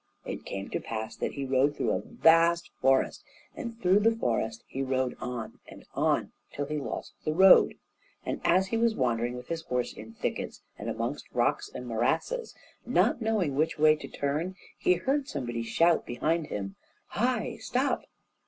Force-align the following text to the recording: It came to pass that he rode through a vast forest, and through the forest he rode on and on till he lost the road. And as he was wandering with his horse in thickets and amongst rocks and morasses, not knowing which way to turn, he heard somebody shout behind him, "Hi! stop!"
It 0.25 0.45
came 0.45 0.67
to 0.71 0.79
pass 0.79 1.15
that 1.17 1.33
he 1.33 1.45
rode 1.45 1.77
through 1.77 1.91
a 1.91 2.01
vast 2.01 2.71
forest, 2.81 3.23
and 3.55 3.79
through 3.79 3.99
the 3.99 4.15
forest 4.15 4.63
he 4.65 4.81
rode 4.81 5.15
on 5.21 5.59
and 5.67 5.85
on 5.93 6.31
till 6.51 6.65
he 6.65 6.79
lost 6.79 7.13
the 7.23 7.35
road. 7.35 7.75
And 8.25 8.41
as 8.43 8.69
he 8.69 8.77
was 8.77 8.95
wandering 8.95 9.37
with 9.37 9.49
his 9.49 9.61
horse 9.61 9.93
in 9.93 10.13
thickets 10.13 10.63
and 10.79 10.89
amongst 10.89 11.31
rocks 11.35 11.69
and 11.71 11.85
morasses, 11.85 12.55
not 12.83 13.21
knowing 13.21 13.55
which 13.55 13.77
way 13.77 13.95
to 13.97 14.07
turn, 14.07 14.55
he 14.75 14.93
heard 14.95 15.27
somebody 15.29 15.61
shout 15.61 16.03
behind 16.07 16.47
him, 16.47 16.77
"Hi! 17.09 17.57
stop!" 17.57 18.07